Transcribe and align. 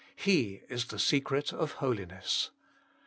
He 0.15 0.63
is 0.67 0.85
the 0.85 0.97
secret 0.97 1.53
of 1.53 1.73
holiness. 1.73 2.49